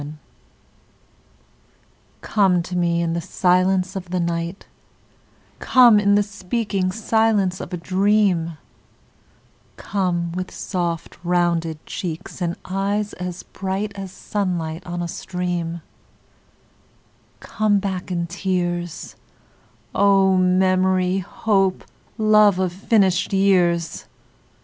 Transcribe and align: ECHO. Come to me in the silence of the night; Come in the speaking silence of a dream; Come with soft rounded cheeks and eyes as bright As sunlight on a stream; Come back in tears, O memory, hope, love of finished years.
ECHO. 0.01 0.09
Come 2.21 2.63
to 2.63 2.75
me 2.75 3.03
in 3.03 3.13
the 3.13 3.21
silence 3.21 3.95
of 3.95 4.09
the 4.09 4.19
night; 4.19 4.65
Come 5.59 5.99
in 5.99 6.15
the 6.15 6.23
speaking 6.23 6.91
silence 6.91 7.61
of 7.61 7.71
a 7.71 7.77
dream; 7.77 8.57
Come 9.77 10.31
with 10.31 10.49
soft 10.49 11.19
rounded 11.23 11.85
cheeks 11.85 12.41
and 12.41 12.55
eyes 12.65 13.13
as 13.13 13.43
bright 13.43 13.91
As 13.95 14.11
sunlight 14.11 14.83
on 14.87 15.03
a 15.03 15.07
stream; 15.07 15.81
Come 17.39 17.77
back 17.77 18.09
in 18.09 18.25
tears, 18.25 19.15
O 19.93 20.35
memory, 20.35 21.19
hope, 21.19 21.83
love 22.17 22.57
of 22.57 22.73
finished 22.73 23.33
years. 23.33 24.05